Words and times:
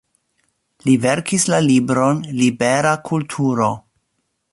Li 0.85 0.95
verkis 1.03 1.45
la 1.53 1.59
libron 1.65 2.23
"Libera 2.39 2.95
kulturo". 3.11 3.69